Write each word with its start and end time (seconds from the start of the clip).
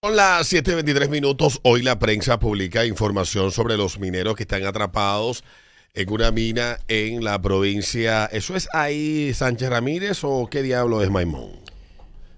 Son 0.00 0.14
las 0.14 0.52
7.23 0.52 1.08
minutos. 1.08 1.58
Hoy 1.64 1.82
la 1.82 1.98
prensa 1.98 2.38
publica 2.38 2.86
información 2.86 3.50
sobre 3.50 3.76
los 3.76 3.98
mineros 3.98 4.36
que 4.36 4.44
están 4.44 4.64
atrapados 4.64 5.42
en 5.92 6.08
una 6.12 6.30
mina 6.30 6.78
en 6.86 7.24
la 7.24 7.42
provincia. 7.42 8.26
¿Eso 8.26 8.54
es 8.54 8.68
ahí 8.72 9.34
Sánchez 9.34 9.70
Ramírez 9.70 10.20
o 10.22 10.46
qué 10.48 10.62
diablo 10.62 11.02
es 11.02 11.10
Maimón? 11.10 11.50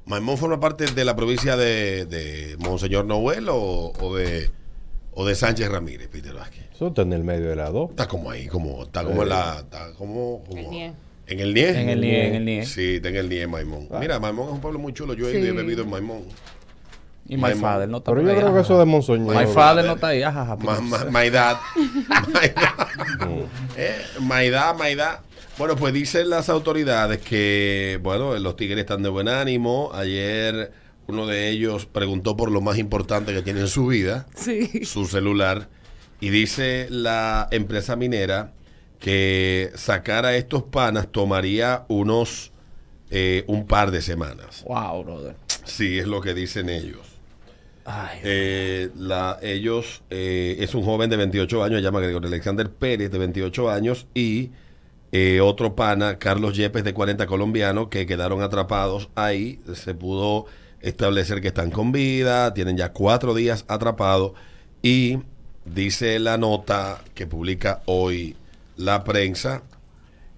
¿Maimón 0.07 0.39
forma 0.39 0.59
parte 0.59 0.87
de 0.87 1.05
la 1.05 1.15
provincia 1.15 1.55
de, 1.59 2.07
de 2.07 2.57
Monseñor 2.61 3.05
Noel 3.05 3.51
o, 3.51 3.93
o 4.01 4.17
de, 4.17 4.51
o 5.13 5.27
de 5.27 5.35
Sánchez 5.35 5.69
Ramírez, 5.69 6.09
Peter 6.09 6.33
Vázquez? 6.33 6.65
Eso 6.75 6.87
está 6.89 7.03
en 7.03 7.13
el 7.13 7.25
medio 7.25 7.51
de 7.51 7.57
las 7.57 7.71
dos. 7.75 7.91
Está 7.91 8.09
como 8.09 8.31
ahí, 8.31 8.47
como, 8.47 8.85
está 8.85 9.05
como 9.05 9.23
en 9.23 9.29
la. 9.29 9.59
Está 9.61 9.93
como, 9.99 10.43
como- 10.49 10.63
El 10.63 10.71
NIE. 10.71 10.93
¿En 11.27 11.41
el 11.41 11.53
NIE? 11.53 11.69
En 11.83 11.89
el 11.91 12.01
NIE, 12.01 12.27
en 12.27 12.35
el 12.37 12.45
NIE. 12.47 12.65
Sí, 12.65 12.95
está 12.97 13.11
en 13.11 13.17
el 13.17 13.29
NIE, 13.29 13.47
Maimón. 13.47 13.87
Mira, 14.01 14.19
Maimón 14.19 14.47
es 14.49 14.55
un 14.55 14.61
pueblo 14.63 14.79
muy 14.79 14.95
chulo. 14.95 15.13
Yo 15.13 15.29
he 15.29 15.33
Sí. 15.33 15.47
he 15.47 15.53
bebido 15.53 15.83
en 15.83 15.91
Maimón. 15.91 16.23
Y 17.31 17.37
My. 17.37 17.55
Father 17.55 17.89
no 17.89 17.99
está 17.99 18.11
Pero 18.11 18.23
por 18.23 18.25
yo 18.25 18.31
ahí, 18.31 18.37
creo 18.37 18.49
que 18.53 18.59
ajá. 18.59 18.67
eso 18.67 18.79
de 18.79 18.85
Monsoño. 18.85 19.33
My 19.33 19.47
Father 19.47 19.85
no 19.85 19.93
está 19.95 20.09
ahí, 20.09 20.23
ajá, 20.23 20.43
ajá. 20.43 20.57
Ma, 20.57 20.81
ma, 20.81 21.05
Maidad. 21.11 21.59
Maidad. 22.33 22.75
Eh, 23.77 23.97
Maidad, 24.21 24.77
Maidad. 24.77 25.21
Bueno, 25.59 25.77
pues 25.77 25.93
dicen 25.95 26.29
las 26.31 26.49
autoridades 26.49 27.19
que, 27.21 27.99
bueno, 28.03 28.37
los 28.39 28.57
tigres 28.57 28.79
están 28.81 29.03
de 29.03 29.09
buen 29.09 29.29
ánimo. 29.29 29.91
Ayer 29.95 30.73
uno 31.07 31.27
de 31.27 31.49
ellos 31.51 31.87
preguntó 31.87 32.37
por 32.37 32.51
lo 32.51 32.61
más 32.61 32.79
importante 32.79 33.33
que 33.33 33.43
tiene 33.43 33.61
en 33.61 33.69
su 33.69 33.87
vida, 33.87 34.27
Sí. 34.35 34.85
su 34.85 35.07
celular. 35.07 35.69
Y 36.21 36.31
dice 36.31 36.87
la 36.91 37.49
empresa 37.51 37.97
minera 37.97 38.53
que 38.99 39.71
sacar 39.77 40.27
a 40.27 40.37
estos 40.37 40.63
panas 40.65 41.09
tomaría 41.11 41.85
unos, 41.89 42.53
eh, 43.11 43.45
un 43.47 43.67
par 43.67 43.91
de 43.91 44.03
semanas. 44.03 44.63
Wow, 44.67 45.05
brother. 45.05 45.37
Sí, 45.65 45.99
es 45.99 46.07
lo 46.07 46.21
que 46.21 46.35
dicen 46.35 46.69
ellos. 46.69 47.01
Ay, 47.93 48.21
Eh, 48.23 48.91
la, 48.97 49.39
ellos, 49.43 50.03
eh, 50.11 50.57
es 50.61 50.75
un 50.75 50.85
joven 50.85 51.11
de 51.11 51.17
28 51.17 51.65
años, 51.65 51.79
se 51.79 51.83
llama 51.83 52.01
Gregorio 52.01 52.29
Alexander 52.29 52.71
Pérez, 52.71 53.11
de 53.11 53.19
28 53.19 53.69
años, 53.69 54.07
y 54.15 54.51
eh, 55.11 55.41
otro 55.41 55.75
pana, 55.75 56.19
Carlos 56.19 56.57
Yepes, 56.57 56.85
de 56.85 56.95
40 56.95 57.27
colombiano, 57.27 57.91
que 57.91 58.07
quedaron 58.07 58.43
atrapados 58.43 59.11
ahí. 59.17 59.59
Se 59.75 59.95
pudo 59.95 60.47
establecer 60.81 61.41
que 61.41 61.49
están 61.49 61.71
con 61.73 61.91
vida, 61.91 62.55
tienen 62.55 62.77
ya 62.77 62.93
cuatro 62.93 63.35
días 63.35 63.65
atrapados, 63.67 64.33
y 64.83 65.19
dice 65.65 66.19
la 66.21 66.39
nota 66.39 67.03
que 67.15 67.27
publica 67.27 67.83
hoy 67.87 68.37
la 68.77 69.03
prensa 69.03 69.63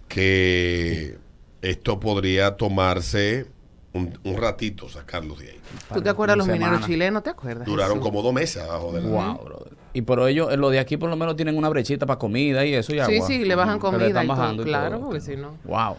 que 0.09 1.19
esto 1.61 2.01
podría 2.01 2.57
tomarse 2.57 3.47
un, 3.95 4.19
un 4.25 4.37
ratito 4.37 4.89
sacarlos 4.89 5.39
de 5.41 5.51
ahí. 5.51 5.61
¿Tú 5.93 6.01
te 6.01 6.09
acuerdas 6.11 6.35
de 6.35 6.39
los 6.39 6.49
mineros 6.49 6.81
chilenos? 6.87 7.23
¿Te 7.23 7.31
acuerdas? 7.31 7.67
Duraron 7.67 7.99
Jesús? 7.99 8.09
como 8.09 8.23
dos 8.23 8.33
meses 8.33 8.63
abajo 8.63 8.93
de 8.93 9.03
la 9.03 9.09
Wow, 9.09 9.45
brother. 9.45 9.73
Y 9.93 10.03
pero 10.03 10.27
ellos, 10.27 10.51
eh, 10.53 10.57
los 10.57 10.73
de 10.73 10.79
aquí 10.79 10.97
por 10.97 11.11
lo 11.11 11.17
menos 11.17 11.37
tienen 11.37 11.57
una 11.59 11.69
brechita 11.69 12.07
para 12.07 12.19
comida 12.19 12.65
y 12.65 12.73
eso 12.75 12.93
y 12.95 12.97
Sí, 12.97 13.17
agua. 13.17 13.27
sí, 13.27 13.45
le 13.45 13.55
bajan 13.55 13.75
le 13.75 13.81
comida 13.81 14.07
están 14.07 14.25
y 14.25 14.29
todo, 14.29 14.37
bajando 14.39 14.63
claro, 14.65 14.97
todo. 14.97 15.05
porque 15.07 15.21
si 15.21 15.37
no. 15.37 15.59
Wow. 15.65 15.97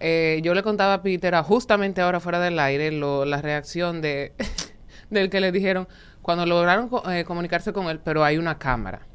Eh, 0.00 0.40
yo 0.42 0.54
le 0.54 0.62
contaba 0.62 0.94
a 0.94 1.02
Peter, 1.02 1.34
a 1.34 1.42
justamente 1.42 2.00
ahora 2.00 2.20
fuera 2.20 2.40
del 2.40 2.58
aire, 2.58 2.90
lo- 2.92 3.24
la 3.24 3.40
reacción 3.42 4.00
de 4.00 4.32
del 5.10 5.30
que 5.30 5.40
le 5.40 5.52
dijeron 5.52 5.88
cuando 6.22 6.44
lograron 6.46 6.90
eh, 7.10 7.24
comunicarse 7.24 7.72
con 7.72 7.86
él, 7.88 8.00
pero 8.02 8.24
hay 8.24 8.36
una 8.38 8.58
cámara. 8.58 9.06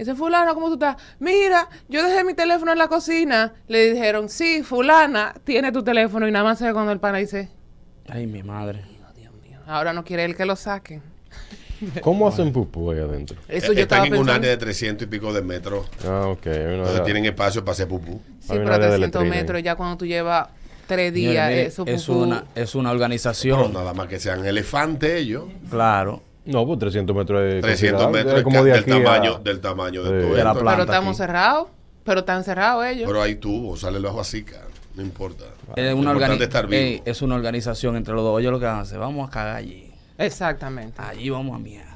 Dice, 0.00 0.14
fulana, 0.14 0.54
¿cómo 0.54 0.68
tú 0.68 0.74
estás? 0.74 0.96
Mira, 1.18 1.68
yo 1.88 2.02
dejé 2.02 2.24
mi 2.24 2.34
teléfono 2.34 2.72
en 2.72 2.78
la 2.78 2.88
cocina. 2.88 3.52
Le 3.68 3.92
dijeron, 3.92 4.28
sí, 4.28 4.62
fulana, 4.62 5.34
tiene 5.44 5.72
tu 5.72 5.82
teléfono. 5.84 6.26
Y 6.26 6.32
nada 6.32 6.44
más 6.44 6.58
se 6.58 6.66
ve 6.66 6.72
cuando 6.72 6.90
el 6.92 7.00
pana 7.00 7.18
dice, 7.18 7.50
Ay, 8.08 8.26
mi 8.26 8.42
madre. 8.42 8.82
Dios 9.16 9.32
mío, 9.46 9.58
ahora 9.66 9.92
no 9.92 10.02
quiere 10.04 10.24
él 10.24 10.34
que 10.36 10.44
lo 10.46 10.56
saquen. 10.56 11.02
¿Cómo 12.00 12.26
hacen 12.28 12.52
pupú 12.52 12.90
ahí 12.90 12.98
adentro? 12.98 13.36
Eso 13.48 13.72
Eh, 13.72 13.76
yo 13.76 13.82
Están 13.82 14.04
estaba 14.04 14.06
en 14.06 14.12
un 14.14 14.18
pensando. 14.20 14.32
área 14.32 14.50
de 14.50 14.56
300 14.56 15.06
y 15.06 15.10
pico 15.10 15.32
de 15.32 15.42
metros. 15.42 15.86
Ah, 16.06 16.26
ok. 16.28 16.46
hay 16.46 16.58
una- 16.64 16.74
Entonces 16.78 17.04
tienen 17.04 17.24
espacio 17.26 17.62
para 17.64 17.72
hacer 17.72 17.86
pupú. 17.88 18.20
Sí, 18.40 18.52
Hay 18.52 18.58
un 18.58 18.64
pero 18.64 18.74
área 18.76 18.86
de 18.88 18.92
300 18.96 19.20
letrina 19.22 19.34
ahí. 19.36 19.40
metros, 19.42 19.62
ya 19.62 19.74
cuando 19.76 19.96
tú 19.98 20.06
llevas 20.06 20.48
tres 20.86 21.12
Señores, 21.12 21.32
días, 21.32 21.48
mire, 21.50 21.66
eso 21.66 21.84
es, 21.86 22.08
pupú- 22.08 22.22
una, 22.22 22.44
es 22.54 22.74
una 22.74 22.88
Pero 22.88 22.94
organización. 22.96 23.72
nada 23.72 23.92
más 23.94 24.08
que 24.08 24.18
sean 24.18 24.44
elefantes 24.46 25.12
ellos. 25.20 25.44
Claro. 25.70 26.22
No, 26.46 26.66
pues 26.66 26.78
300 26.78 27.14
metros 27.14 27.42
es 27.42 27.60
300 27.62 28.02
considerable, 28.02 28.18
metros 28.18 28.38
es 28.38 28.44
como 28.44 28.64
del, 28.64 28.84
de 28.84 28.92
a- 28.92 29.04
tamaño, 29.04 29.38
del 29.38 29.60
tamaño 29.60 30.02
de 30.02 30.22
todo 30.22 30.34
De 30.34 30.44
la 30.44 30.52
planta 30.54 30.70
Pero 30.72 30.82
estamos 30.84 31.16
cerrados. 31.16 31.68
Pero 32.02 32.20
están 32.20 32.44
cerrados 32.44 32.86
ellos. 32.86 33.06
Pero 33.06 33.20
hay 33.22 33.34
tubos, 33.36 33.80
sale 33.80 33.98
el 33.98 34.02
bajo 34.04 34.20
así, 34.20 34.42
cara. 34.42 34.64
No 34.94 35.02
importa. 35.02 35.44
Es 35.76 35.94
una, 35.94 36.12
organi- 36.12 36.40
estar 36.40 36.66
vivo. 36.66 36.80
Ey, 36.82 37.02
es 37.04 37.22
una 37.22 37.34
organización 37.36 37.96
entre 37.96 38.14
los 38.14 38.24
dos. 38.24 38.40
Ellos 38.40 38.52
lo 38.52 38.58
que 38.58 38.64
van 38.66 38.76
a 38.76 38.80
hacer, 38.80 38.98
vamos 38.98 39.28
a 39.28 39.30
cagar 39.30 39.56
allí. 39.56 39.92
Exactamente. 40.18 41.00
Allí 41.00 41.28
vamos 41.30 41.54
a 41.54 41.58
mirar. 41.58 41.86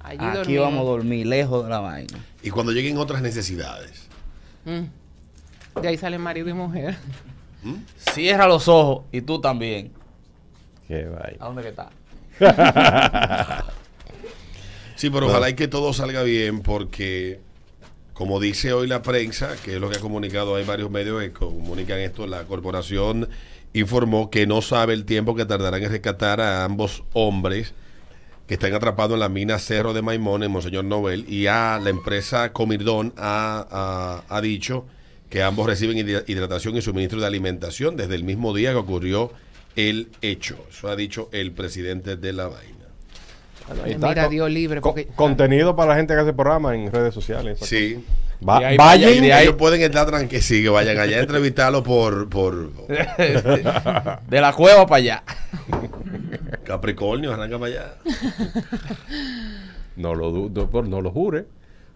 Allí 0.00 0.18
Aquí 0.24 0.36
dormimos. 0.36 0.64
vamos 0.64 0.80
a 0.80 0.84
dormir 0.84 1.26
lejos 1.26 1.62
de 1.64 1.70
la 1.70 1.80
vaina. 1.80 2.18
Y 2.42 2.50
cuando 2.50 2.72
lleguen 2.72 2.96
otras 2.98 3.20
necesidades. 3.22 4.08
Mm. 4.64 5.80
De 5.82 5.88
ahí 5.88 5.96
salen 5.98 6.20
marido 6.22 6.48
y 6.48 6.54
mujer. 6.54 6.96
Cierra 8.12 8.46
los 8.48 8.66
ojos 8.68 9.04
y 9.12 9.20
tú 9.20 9.40
también. 9.40 9.92
Qué 10.88 11.04
vaina. 11.04 11.36
¿A 11.40 11.46
dónde 11.46 11.62
que 11.62 11.68
está? 11.68 11.90
Sí, 14.96 15.10
pero 15.10 15.26
ojalá 15.28 15.48
y 15.50 15.54
que 15.54 15.68
todo 15.68 15.92
salga 15.92 16.22
bien 16.24 16.60
porque, 16.60 17.38
como 18.14 18.40
dice 18.40 18.72
hoy 18.72 18.88
la 18.88 19.02
prensa, 19.02 19.54
que 19.64 19.74
es 19.76 19.80
lo 19.80 19.88
que 19.90 19.98
ha 19.98 20.00
comunicado, 20.00 20.56
hay 20.56 20.64
varios 20.64 20.90
medios 20.90 21.20
que 21.22 21.30
comunican 21.30 22.00
esto, 22.00 22.26
la 22.26 22.42
corporación 22.44 23.28
informó 23.74 24.28
que 24.30 24.46
no 24.46 24.60
sabe 24.60 24.94
el 24.94 25.04
tiempo 25.04 25.36
que 25.36 25.44
tardarán 25.44 25.82
en 25.84 25.90
rescatar 25.90 26.40
a 26.40 26.64
ambos 26.64 27.04
hombres 27.12 27.74
que 28.48 28.54
están 28.54 28.74
atrapados 28.74 29.12
en 29.14 29.20
la 29.20 29.28
mina 29.28 29.58
Cerro 29.58 29.92
de 29.92 30.02
Maimón 30.02 30.42
en 30.42 30.50
Monseñor 30.50 30.84
Nobel 30.84 31.26
y 31.28 31.46
a 31.46 31.78
la 31.80 31.90
empresa 31.90 32.52
Comirdón 32.52 33.12
ha, 33.18 34.24
ha- 34.28 34.40
dicho 34.40 34.86
que 35.28 35.42
ambos 35.42 35.66
reciben 35.66 35.98
hidra- 35.98 36.24
hidratación 36.26 36.74
y 36.76 36.82
suministro 36.82 37.20
de 37.20 37.26
alimentación 37.26 37.94
desde 37.96 38.14
el 38.14 38.24
mismo 38.24 38.54
día 38.54 38.70
que 38.70 38.78
ocurrió 38.78 39.30
el 39.76 40.08
hecho. 40.22 40.56
Eso 40.70 40.88
ha 40.88 40.96
dicho 40.96 41.28
el 41.32 41.52
presidente 41.52 42.16
de 42.16 42.32
la 42.32 42.48
vaina. 42.48 42.74
Ahí 43.84 43.92
está, 43.92 44.08
Mira, 44.08 44.28
Dios 44.28 44.50
libre. 44.50 44.80
co- 44.80 44.90
Porque, 44.90 45.06
contenido 45.14 45.76
para 45.76 45.90
la 45.90 45.96
gente 45.96 46.14
que 46.14 46.20
hace 46.20 46.32
programa 46.32 46.74
en 46.74 46.90
redes 46.90 47.12
sociales. 47.12 47.58
Sí. 47.62 48.02
Va- 48.48 48.58
ahí 48.58 48.74
y 48.74 48.78
vayan, 48.78 49.10
ahí- 49.24 49.42
Ellos 49.42 49.56
pueden 49.56 49.82
estar 49.82 50.06
tranquilos, 50.06 50.44
sí, 50.44 50.62
que 50.62 50.68
vayan 50.68 50.98
allá 50.98 51.18
a 51.18 51.20
entrevistarlo 51.20 51.82
por, 51.82 52.28
por 52.30 52.72
De 52.88 54.40
la 54.40 54.52
cueva 54.54 54.86
para 54.86 54.96
allá. 54.96 55.22
Capricornio, 56.64 57.32
arranca 57.34 57.58
para 57.58 57.72
allá. 57.72 57.94
no 59.96 60.14
lo 60.14 60.30
dudo, 60.30 60.70
por- 60.70 60.86
no 60.88 61.00
lo 61.00 61.10
jure. 61.10 61.44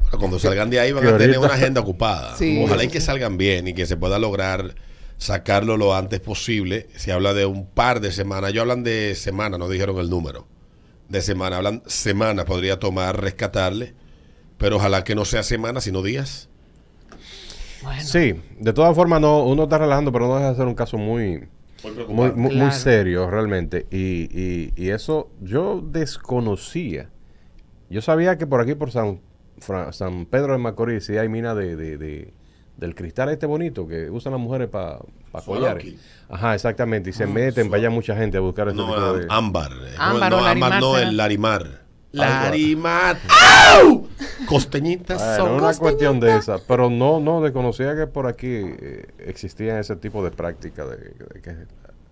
Pero 0.06 0.18
cuando 0.18 0.38
salgan 0.38 0.68
de 0.68 0.80
ahí 0.80 0.92
van 0.92 1.06
a 1.06 1.16
tener 1.16 1.38
una 1.38 1.54
agenda 1.54 1.80
ocupada. 1.80 2.36
Sí. 2.36 2.62
Ojalá 2.64 2.84
y 2.84 2.88
que 2.88 3.00
salgan 3.00 3.38
bien 3.38 3.68
y 3.68 3.74
que 3.74 3.86
se 3.86 3.96
pueda 3.96 4.18
lograr 4.18 4.74
sacarlo 5.22 5.76
lo 5.76 5.94
antes 5.94 6.20
posible. 6.20 6.88
Se 6.96 7.12
habla 7.12 7.32
de 7.32 7.46
un 7.46 7.66
par 7.66 8.00
de 8.00 8.10
semanas. 8.12 8.50
Ellos 8.50 8.62
hablan 8.62 8.82
de 8.82 9.14
semanas, 9.14 9.58
no 9.58 9.68
dijeron 9.68 9.98
el 9.98 10.10
número. 10.10 10.46
De 11.08 11.20
semana, 11.22 11.58
hablan 11.58 11.82
semanas, 11.86 12.44
podría 12.44 12.78
tomar 12.78 13.20
rescatarle. 13.20 13.94
Pero 14.58 14.76
ojalá 14.76 15.04
que 15.04 15.14
no 15.14 15.24
sea 15.24 15.42
semanas, 15.42 15.84
sino 15.84 16.02
días. 16.02 16.48
bueno, 17.82 18.02
Sí, 18.02 18.34
de 18.58 18.72
todas 18.72 18.94
formas 18.94 19.20
no, 19.20 19.44
uno 19.44 19.64
está 19.64 19.78
relajando, 19.78 20.12
pero 20.12 20.28
no 20.28 20.36
deja 20.36 20.50
de 20.50 20.56
ser 20.56 20.66
un 20.66 20.74
caso 20.74 20.98
muy, 20.98 21.48
Muy 22.08 22.30
muy, 22.32 22.70
serio 22.72 23.28
realmente. 23.30 23.86
Y, 23.90 24.28
y, 24.36 24.72
y 24.76 24.90
eso 24.90 25.30
yo 25.40 25.82
desconocía. 25.84 27.10
Yo 27.90 28.00
sabía 28.02 28.38
que 28.38 28.46
por 28.46 28.60
aquí, 28.60 28.74
por 28.74 28.90
San, 28.90 29.20
Fra- 29.58 29.92
San 29.92 30.26
Pedro 30.26 30.52
de 30.52 30.58
Macorís, 30.58 31.04
sí 31.06 31.16
hay 31.18 31.28
mina 31.28 31.54
de, 31.54 31.76
de- 31.76 31.98
de- 31.98 32.32
del 32.82 32.94
cristal 32.96 33.28
este 33.30 33.46
bonito 33.46 33.86
que 33.86 34.10
usan 34.10 34.32
las 34.32 34.40
mujeres 34.40 34.68
para 34.68 34.98
collares. 35.44 35.84
Suaroki. 35.84 35.98
Ajá, 36.28 36.54
exactamente. 36.54 37.10
Y 37.10 37.12
se 37.12 37.26
meten, 37.26 37.70
vaya 37.70 37.88
mucha 37.90 38.14
gente 38.16 38.36
a 38.36 38.40
buscar 38.40 38.68
este 38.68 38.80
No, 38.80 38.88
tipo 38.88 39.12
de... 39.14 39.26
ámbar. 39.30 39.70
Ámbar 39.98 40.30
no, 40.32 40.38
o 40.38 40.40
no, 40.40 40.46
ámbar 40.46 40.70
larimar 40.70 40.80
no, 40.80 40.94
será. 40.94 41.08
el 41.08 41.16
larimar. 41.16 41.82
Larimar. 42.10 43.18
¡Au! 43.80 44.06
Costeñitas 44.46 45.36
son 45.36 45.52
una 45.52 45.72
cuestión 45.74 46.20
de 46.20 46.36
esa, 46.36 46.58
pero 46.66 46.90
no, 46.90 47.20
no 47.20 47.40
desconocía 47.40 47.96
que 47.96 48.06
por 48.06 48.26
aquí 48.26 48.48
eh, 48.48 49.06
existía 49.18 49.78
ese 49.80 49.96
tipo 49.96 50.22
de 50.24 50.30
práctica 50.30 50.84
de, 50.84 50.96
de 50.96 51.40
que 51.42 51.50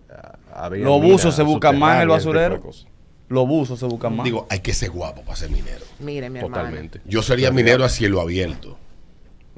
ah, 0.09 0.37
había 0.55 0.83
Los 0.85 0.99
minas 1.01 1.11
buzos 1.11 1.35
se 1.35 1.43
buscan 1.43 1.77
más 1.77 1.97
en 2.01 2.09
el 2.09 2.19
subterráneas, 2.19 2.21
ese 2.21 2.27
tipo 2.29 2.33
de 2.39 2.43
basurero. 2.49 2.61
cosas. 2.61 2.87
Los 3.29 3.47
buzos 3.47 3.79
se 3.79 3.85
buscan 3.85 4.15
más. 4.15 4.23
Digo, 4.23 4.47
hay 4.49 4.59
que 4.59 4.73
ser 4.73 4.89
guapo 4.89 5.21
para 5.21 5.35
ser 5.35 5.49
minero. 5.51 5.85
mire, 5.99 6.29
mi 6.29 6.39
hermano. 6.39 6.55
Totalmente. 6.55 7.01
Yo 7.05 7.21
sería 7.21 7.51
minero 7.51 7.83
a 7.85 7.89
cielo 7.89 8.19
abierto. 8.21 8.70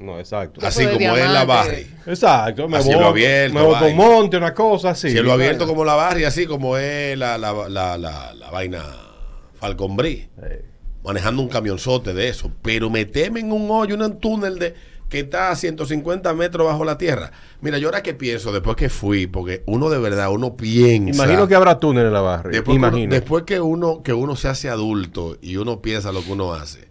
No, 0.04 0.18
exacto. 0.18 0.60
Así 0.64 0.86
como 0.86 1.16
es 1.16 1.30
la. 1.30 1.44
Barry. 1.44 1.86
Exacto, 2.06 2.68
me 2.68 2.80
voy, 2.80 2.94
abierto, 2.94 3.54
me 3.54 3.62
voy 3.62 3.72
vaina. 3.74 3.96
monte, 3.96 4.36
una 4.36 4.52
cosa 4.54 4.90
así. 4.90 5.10
cielo 5.10 5.30
vaina. 5.30 5.44
abierto 5.44 5.66
como 5.66 5.84
la 5.84 5.94
Barry, 5.94 6.24
así 6.24 6.46
como 6.46 6.76
es 6.76 7.16
la, 7.18 7.38
la, 7.38 7.52
la, 7.68 7.96
la, 7.98 8.34
la 8.34 8.50
vaina 8.50 8.84
Falcon 9.54 9.96
Brie. 9.96 10.28
Eh, 10.42 10.64
Manejando 11.04 11.42
un 11.42 11.48
camionzote 11.48 12.14
de 12.14 12.28
eso. 12.28 12.50
Pero 12.62 12.88
meterme 12.88 13.40
en 13.40 13.52
un 13.52 13.70
hoyo, 13.70 13.94
en 13.94 14.02
un 14.02 14.18
túnel 14.20 14.58
de 14.58 14.74
que 15.08 15.20
está 15.20 15.50
a 15.50 15.56
150 15.56 16.32
metros 16.34 16.66
bajo 16.66 16.84
la 16.84 16.98
tierra. 16.98 17.30
Mira, 17.60 17.78
yo 17.78 17.88
ahora 17.88 18.02
que 18.02 18.14
pienso, 18.14 18.52
después 18.52 18.74
que 18.74 18.88
fui, 18.88 19.26
porque 19.26 19.62
uno 19.66 19.90
de 19.90 19.98
verdad, 19.98 20.32
uno 20.32 20.56
piensa. 20.56 21.22
Imagino 21.24 21.46
que 21.46 21.54
habrá 21.54 21.78
túnel 21.78 22.06
en 22.06 22.12
la 22.12 22.20
barra. 22.20 22.50
Después, 22.50 22.74
que 22.74 22.78
uno, 22.78 22.88
Imagino. 22.88 23.12
después 23.14 23.44
que 23.44 23.60
uno 23.60 24.02
que 24.02 24.12
uno 24.12 24.34
se 24.34 24.48
hace 24.48 24.70
adulto 24.70 25.36
y 25.40 25.56
uno 25.56 25.80
piensa 25.82 26.10
lo 26.10 26.24
que 26.24 26.32
uno 26.32 26.52
hace. 26.54 26.88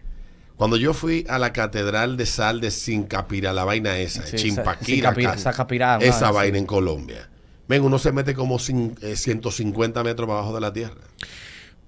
Cuando 0.58 0.78
yo 0.78 0.94
fui 0.94 1.26
a 1.30 1.40
la 1.40 1.52
catedral 1.52 2.16
de 2.16 2.26
sal 2.26 2.62
de 2.62 2.72
Sincapira, 2.72 3.54
la 3.54 3.64
vaina 3.66 3.98
esa, 3.98 4.26
Sí, 4.26 4.38
Chimpaquira, 4.38 5.14
Sacapirá, 5.38 5.98
esa 6.00 6.32
vaina 6.32 6.56
sí. 6.58 6.60
en 6.62 6.66
Colombia. 6.66 7.30
Ven, 7.68 7.82
uno 7.84 7.98
se 7.98 8.12
mete 8.12 8.34
como 8.36 8.60
cin- 8.60 8.96
eh, 9.02 9.16
150 9.16 10.04
metros 10.04 10.30
abajo 10.30 10.54
de 10.54 10.62
la 10.62 10.72
tierra. 10.72 10.96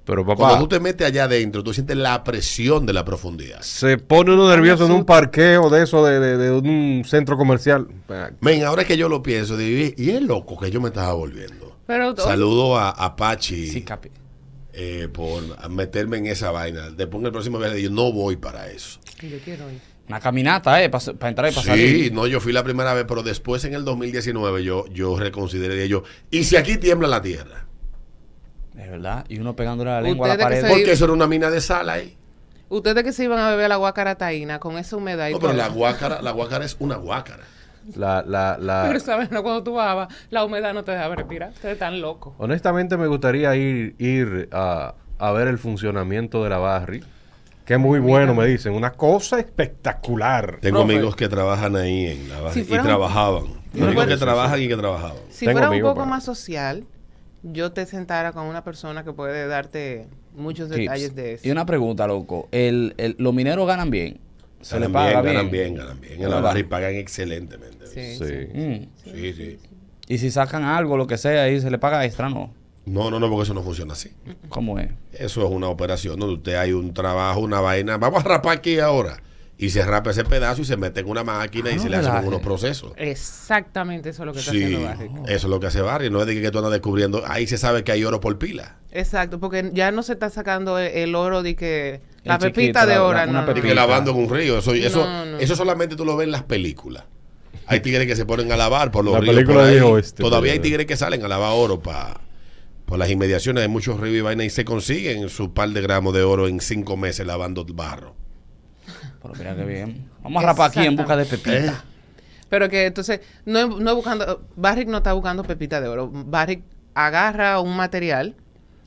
Pero 0.04 0.24
Cuando 0.24 0.44
papá, 0.44 0.60
tú 0.60 0.68
te 0.68 0.80
metes 0.80 1.06
allá 1.08 1.24
adentro, 1.24 1.64
tú 1.64 1.74
sientes 1.74 1.98
la 1.98 2.24
presión 2.24 2.86
de 2.86 2.94
la 2.94 3.04
profundidad. 3.04 3.62
se 3.62 3.98
pone 3.98 4.34
uno 4.34 4.48
nervioso 4.50 4.86
en 4.86 4.92
un 4.92 5.04
parqueo 5.06 5.70
de 5.72 5.84
eso, 5.84 6.06
de, 6.06 6.20
de- 6.20 6.38
de 6.38 6.52
un 6.52 7.04
centro 7.06 7.38
comercial. 7.38 7.88
Ven, 8.42 8.64
ahora 8.64 8.86
que 8.86 8.98
yo 8.98 9.10
lo 9.10 9.24
pienso, 9.24 9.58
digo, 9.58 9.94
y 9.98 10.10
es 10.12 10.22
loco 10.22 10.60
que 10.60 10.70
yo 10.70 10.80
me 10.80 10.90
estaba 10.90 11.14
volviendo. 11.14 11.76
Pero 11.88 12.16
Saludo 12.18 12.78
a 12.78 12.90
Apache 12.92 13.68
Sí, 13.68 13.84
capi- 13.84 14.10
eh, 14.76 15.08
por 15.12 15.70
meterme 15.70 16.18
en 16.18 16.28
esa 16.28 16.52
vaina. 16.52 16.90
Después 16.92 17.22
en 17.22 17.26
el 17.28 17.32
próximo 17.32 17.58
viaje 17.60 17.82
yo 17.82 17.90
no 17.90 18.12
voy 18.12 18.36
para 18.36 18.70
eso. 18.70 19.00
yo 19.22 19.38
quiero 19.44 19.72
ir. 19.72 19.80
Una 20.08 20.20
caminata, 20.20 20.84
¿eh? 20.84 20.90
Para 20.90 21.30
entrar 21.30 21.52
y 21.52 21.56
para 21.56 21.64
Sí, 21.64 21.68
salir. 21.68 22.14
no, 22.14 22.28
yo 22.28 22.40
fui 22.40 22.54
la 22.54 22.64
primera 22.64 22.94
vez, 22.94 23.06
pero 23.08 23.24
después 23.24 23.64
en 23.66 23.74
el 23.74 23.84
2019 23.86 24.64
yo, 24.64 24.86
yo 24.88 25.18
reconsideré 25.18 25.88
yo, 25.88 26.04
¿y 26.30 26.44
si 26.44 26.58
aquí 26.58 26.78
tiembla 26.78 27.08
la 27.08 27.24
tierra? 27.24 27.66
De 28.74 28.88
verdad. 28.88 29.26
Y 29.30 29.40
uno 29.40 29.56
pegándole 29.56 29.90
la 29.90 30.02
lengua 30.02 30.28
a 30.32 30.38
la 30.38 30.44
pared. 30.44 30.64
Porque 30.68 30.92
eso 30.92 31.06
era 31.06 31.14
una 31.14 31.26
mina 31.28 31.50
de 31.50 31.60
sal 31.62 31.90
ahí. 31.90 32.16
Ustedes 32.70 33.04
que 33.04 33.14
se 33.14 33.24
iban 33.24 33.40
a 33.40 33.50
beber 33.50 33.70
la 33.70 33.78
guácara 33.78 34.16
taína 34.16 34.60
con 34.60 34.78
esa 34.78 34.96
humedad 34.98 35.30
y 35.30 35.34
No, 35.34 35.40
pero 35.40 35.54
la 35.54 35.70
guácara, 35.70 36.22
la 36.22 36.32
guácara 36.32 36.66
es 36.66 36.76
una 36.80 36.98
guácara. 36.98 37.44
La, 37.96 38.24
la, 38.26 38.58
la... 38.60 38.84
Pero 38.88 39.00
sabes, 39.00 39.32
no, 39.32 39.44
cuando 39.44 39.64
tú 39.64 39.74
bajabas, 39.74 40.08
la 40.30 40.44
humedad 40.44 40.74
no 40.74 40.84
te 40.84 40.92
dejaba 40.92 41.16
respirar. 41.16 41.50
Ustedes 41.52 41.74
están 41.74 42.02
locos. 42.02 42.34
Honestamente 42.38 42.98
me 42.98 43.08
gustaría 43.08 43.56
ir, 43.56 43.96
ir 44.00 44.50
a, 44.52 44.96
a 45.20 45.32
ver 45.32 45.48
el 45.48 45.58
funcionamiento 45.60 46.44
de 46.44 46.50
la 46.50 46.58
Barri. 46.58 47.04
Que 47.66 47.74
es 47.76 47.80
muy 47.80 48.00
bueno, 48.00 48.36
me 48.36 48.46
dicen. 48.46 48.74
Una 48.74 48.92
cosa 48.92 49.40
espectacular. 49.40 50.60
Tengo 50.62 50.80
Profe. 50.80 50.94
amigos 50.94 51.16
que 51.16 51.28
trabajan 51.28 51.76
ahí 51.76 52.06
en 52.08 52.30
la 52.30 52.52
Si 52.54 52.62
y 52.62 52.64
trabajaban. 52.64 53.44
Amigos 53.80 54.06
que 54.06 54.18
trabajan 54.18 54.62
y 54.62 54.68
que 54.68 54.78
trabajaban. 54.78 55.18
Si 55.30 55.46
Tengo 55.46 55.60
fuera 55.60 55.72
un 55.72 55.82
poco 55.82 55.96
para- 55.96 56.06
más 56.10 56.24
social, 56.24 56.86
yo 57.44 57.72
te 57.72 57.86
sentara 57.86 58.32
con 58.34 58.46
una 58.46 58.64
persona 58.64 59.04
que 59.04 59.14
puede 59.14 59.48
darte 59.48 60.08
muchos 60.36 60.70
Tips. 60.70 60.80
detalles 60.80 61.16
de 61.16 61.34
eso. 61.34 61.48
Y 61.48 61.52
una 61.52 61.66
pregunta, 61.66 62.06
loco. 62.08 62.48
El, 62.52 62.94
el- 62.98 63.16
¿Los 63.20 63.34
mineros 63.34 63.66
ganan 63.68 63.90
bien? 63.90 64.20
¿Se 64.66 64.76
Ganan 64.80 64.92
les 64.92 64.94
paga 64.94 65.22
bien, 65.22 65.24
bien? 65.24 65.36
ganan 65.36 65.52
bien, 65.52 65.76
ganan 65.76 66.02
bien. 66.02 66.24
En 66.24 66.30
la 66.32 66.40
barra 66.40 66.58
y 66.60 66.64
pagan 66.64 66.96
excelentemente. 66.96 67.86
Sí, 67.86 68.18
Sí. 68.18 68.26
sí. 68.26 68.58
Mm. 68.58 69.12
Sí, 69.14 69.34
sí. 69.34 69.60
Y 70.08 70.18
si 70.18 70.32
sacan 70.32 70.64
algo, 70.64 70.98
lo 70.98 71.06
que 71.06 71.18
sea, 71.20 71.48
y 71.50 71.62
se 71.62 71.70
le 71.70 71.78
paga 71.78 72.04
extra, 72.04 72.30
¿no? 72.30 72.52
No, 72.86 73.12
no, 73.12 73.20
no, 73.20 73.30
porque 73.30 73.44
eso 73.44 73.54
no 73.54 73.62
funciona 73.62 73.94
así. 73.94 74.12
¿Cómo 74.50 74.80
es? 74.80 74.90
Eso 75.14 75.46
es 75.46 75.52
una 75.52 75.68
operación 75.70 76.20
donde 76.20 76.36
usted 76.36 76.56
hay 76.56 76.72
un 76.74 76.94
trabajo, 76.96 77.40
una 77.42 77.60
vaina. 77.60 77.98
Vamos 77.98 78.26
a 78.26 78.28
rapar 78.28 78.58
aquí 78.58 78.80
ahora. 78.80 79.22
Y 79.58 79.70
se 79.70 79.86
rapa 79.86 80.12
ese 80.12 80.24
pedazo 80.26 80.62
y 80.64 80.66
se 80.66 80.76
mete 80.78 81.00
en 81.00 81.10
una 81.10 81.24
máquina 81.24 81.70
Ah, 81.70 81.74
y 81.74 81.76
no 81.78 81.82
se 81.84 81.90
le 81.90 81.98
hacen 81.98 82.28
unos 82.28 82.42
procesos. 82.42 82.92
Exactamente 82.98 84.10
eso 84.10 84.24
es 84.24 84.26
lo 84.28 84.34
que 84.34 84.40
está 84.40 84.52
Sí, 84.52 84.64
haciendo 84.64 84.88
Barrick. 84.88 85.12
eso 85.30 85.34
es 85.36 85.44
lo 85.46 85.60
que 85.60 85.68
hace 85.68 85.82
Barry. 85.82 86.10
No 86.10 86.20
es 86.22 86.28
de 86.28 86.42
que 86.42 86.52
tú 86.52 86.58
andas 86.58 86.74
descubriendo. 86.74 87.24
Ahí 87.26 87.48
se 87.48 87.58
sabe 87.58 87.84
que 87.84 87.92
hay 87.92 88.04
oro 88.04 88.20
por 88.20 88.38
pila. 88.38 88.78
Exacto, 88.92 89.40
porque 89.40 89.72
ya 89.74 89.92
no 89.92 90.04
se 90.04 90.14
está 90.14 90.30
sacando 90.30 90.78
el, 90.80 90.88
el 90.88 91.16
oro 91.16 91.42
de 91.42 91.56
que 91.56 92.02
la 92.26 92.40
pepita 92.40 92.86
de 92.86 92.98
oro. 92.98 93.18
no, 93.18 93.24
una 93.24 93.26
no, 93.26 93.32
Y 93.32 93.42
no. 93.42 93.46
que 93.48 93.54
Pepita. 93.62 93.74
lavando 93.76 94.12
en 94.12 94.18
un 94.18 94.30
río. 94.30 94.58
Eso, 94.60 94.74
eso, 94.74 95.06
No, 95.06 95.26
no. 95.26 95.38
eso 95.40 95.56
solamente 95.56 95.96
tú 95.96 96.06
lo 96.06 96.16
ves 96.18 96.26
en 96.26 96.32
las 96.32 96.44
películas. 96.44 97.04
Hay 97.68 97.80
tigres 97.80 98.06
que 98.06 98.16
se 98.16 98.26
ponen 98.26 98.52
a 98.52 98.58
lavar 98.58 98.92
por 98.92 99.04
los 99.06 99.14
La 99.14 99.20
ríos. 99.22 99.44
por 99.46 99.58
ahí. 99.60 99.80
Oeste, 99.80 100.22
Todavía 100.22 100.54
hay 100.54 100.60
tigres 100.60 100.86
que 100.86 100.98
salen 100.98 101.24
a 101.24 101.28
lavar 101.28 101.52
oro 101.54 101.80
pa- 101.82 102.20
por 102.86 103.00
las 103.00 103.10
inmediaciones 103.10 103.62
de 103.64 103.68
muchos 103.68 104.00
ríos 104.00 104.18
y 104.18 104.22
vainas 104.22 104.46
y 104.46 104.50
se 104.52 104.66
consiguen 104.66 105.30
su 105.30 105.54
par 105.54 105.70
de 105.70 105.82
gramos 105.82 106.14
de 106.14 106.22
oro 106.24 106.48
en 106.48 106.60
cinco 106.60 106.96
meses 106.98 107.26
lavando 107.26 107.66
barro. 107.66 108.16
Pero 109.22 109.34
mira 109.36 109.56
qué 109.56 109.64
bien. 109.66 110.10
Vamos 110.22 110.44
a 110.44 110.48
rapar 110.48 110.70
aquí 110.70 110.86
en 110.86 110.96
busca 110.96 111.18
de 111.18 111.24
¿Eh? 111.24 111.28
pepita. 111.28 111.84
Pero 112.50 112.70
que 112.70 112.86
entonces, 112.86 113.22
no, 113.46 113.68
no 113.80 113.90
es 113.90 113.96
buscando, 113.96 114.44
Barrick 114.56 114.88
no 114.88 114.98
está 114.98 115.14
buscando 115.14 115.44
pepita 115.44 115.82
de 115.82 115.88
oro. 115.88 116.12
Barrick 116.14 116.62
agarra 116.94 117.60
un 117.60 117.76
material, 117.76 118.36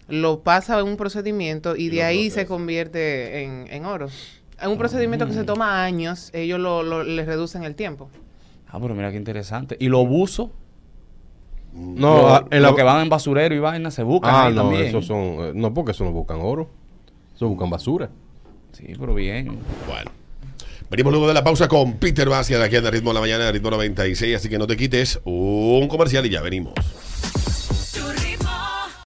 lo 0.09 0.41
pasa 0.41 0.79
en 0.81 0.87
un 0.87 0.97
procedimiento 0.97 1.77
y, 1.77 1.85
Y 1.85 1.89
de 1.91 1.97
lo 1.99 2.05
ahí 2.07 2.31
se 2.31 2.47
convierte 2.47 3.43
en, 3.45 3.67
en 3.71 3.85
oro. 3.85 4.07
Es 4.61 4.67
un 4.67 4.79
procedimiento 4.79 5.27
que 5.27 5.35
se 5.35 5.45
toma 5.45 5.85
años, 5.85 6.31
ellos 6.33 6.59
lo, 6.59 6.83
lo- 6.83 7.05
le 7.05 7.25
reducen 7.25 7.63
el 7.65 7.75
tiempo. 7.75 8.09
Ah, 8.69 8.79
pero 8.81 8.95
mira 8.95 9.11
qué 9.11 9.17
interesante. 9.17 9.77
¿Y 9.79 9.89
los 9.89 10.07
buzos? 10.09 10.51
No, 11.73 12.23
Los 12.23 12.33
ah, 12.33 12.45
en 12.51 12.63
la- 12.63 12.69
los 12.69 12.77
que 12.77 12.83
van 12.83 13.03
en 13.03 13.09
basurero 13.09 13.55
y 13.55 13.59
vaina 13.59 13.91
se 13.91 14.03
buscan 14.03 14.35
Ah, 14.35 14.47
ahí 14.47 14.55
no, 14.55 14.63
también. 14.63 14.87
esos 14.87 15.07
son. 15.07 15.19
eh, 15.21 15.53
no, 15.55 15.73
porque 15.75 15.93
eso 15.93 16.05
no 16.05 16.11
buscan 16.13 16.39
oro. 16.41 16.69
Eso 17.37 17.47
buscan 17.49 17.71
basura. 17.71 18.11
Sí, 18.73 18.87
pero 18.99 19.15
bien. 19.15 19.59
Bueno. 19.87 20.11
Venimos 20.91 21.13
luego 21.13 21.29
de 21.29 21.35
la 21.35 21.45
pausa 21.45 21.69
con 21.69 21.95
Peter 21.95 22.29
Basia 22.29 22.59
de 22.59 22.65
aquí 22.65 22.77
en 22.77 22.87
el 22.87 22.91
Ritmo 22.93 23.11
de 23.11 23.15
la 23.15 23.21
Mañana, 23.21 23.45
de 23.45 23.53
Ritmo 23.53 23.71
96. 23.71 24.37
Así 24.37 24.49
que 24.49 24.59
no 24.59 24.67
te 24.67 24.77
quites 24.77 25.21
un 25.25 25.87
comercial 25.87 26.25
y 26.27 26.31
ya 26.31 26.41
venimos. 26.41 26.73